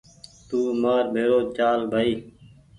تو 0.47 0.59
مآر 0.81 1.03
بهڙو 1.13 1.39
چال 1.57 1.79
بهائي 1.91 2.13